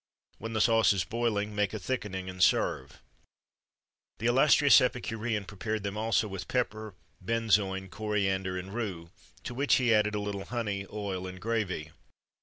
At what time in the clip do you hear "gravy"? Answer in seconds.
11.39-11.91